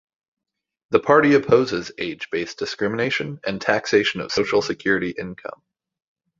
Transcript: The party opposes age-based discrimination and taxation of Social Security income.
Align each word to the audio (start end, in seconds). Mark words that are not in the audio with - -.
The 0.89 0.99
party 0.99 1.35
opposes 1.35 1.91
age-based 1.99 2.57
discrimination 2.57 3.39
and 3.45 3.61
taxation 3.61 4.19
of 4.19 4.31
Social 4.31 4.63
Security 4.63 5.11
income. 5.15 5.61